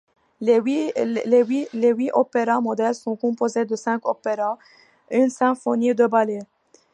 Les 0.39 0.57
huit 0.57 2.09
opéras 2.15 2.59
modèles 2.59 2.95
sont 2.95 3.15
composés 3.15 3.65
de 3.65 3.75
cinq 3.75 4.03
opéras, 4.07 4.57
une 5.11 5.29
symphonie, 5.29 5.93
deux 5.93 6.07
ballets. 6.07 6.41